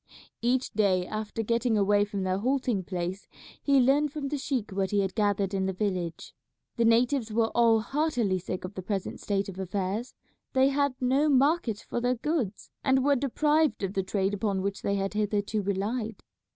Each 0.41 0.71
day 0.71 1.05
after 1.05 1.43
getting 1.43 1.77
away 1.77 2.05
from 2.05 2.23
their 2.23 2.39
halting 2.39 2.85
place 2.85 3.27
he 3.61 3.79
learned 3.79 4.11
from 4.11 4.29
the 4.29 4.37
sheik 4.39 4.71
what 4.71 4.89
he 4.89 5.01
had 5.01 5.13
gathered 5.13 5.53
in 5.53 5.67
the 5.67 5.73
village. 5.73 6.33
The 6.77 6.85
natives 6.85 7.31
were 7.31 7.49
all 7.53 7.81
heartily 7.81 8.39
sick 8.39 8.65
of 8.65 8.73
the 8.73 8.81
present 8.81 9.19
state 9.19 9.47
of 9.47 9.59
affairs. 9.59 10.15
They 10.53 10.69
had 10.69 10.95
no 10.99 11.29
market 11.29 11.85
for 11.87 12.01
their 12.01 12.15
goods, 12.15 12.71
and 12.83 13.05
were 13.05 13.15
deprived 13.15 13.83
of 13.83 13.93
the 13.93 14.01
trade 14.01 14.33
upon 14.33 14.63
which 14.63 14.81
they 14.81 14.95
had 14.95 15.13
hitherto 15.13 15.61
relied. 15.61 16.23